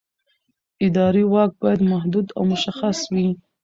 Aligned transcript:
اداري 0.85 1.23
واک 1.33 1.51
باید 1.61 1.81
محدود 1.93 2.27
او 2.37 2.41
مشخص 2.53 2.97
وي. 3.13 3.27